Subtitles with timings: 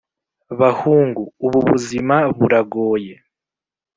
[0.59, 3.13] bahungu, ubu buzima buragoye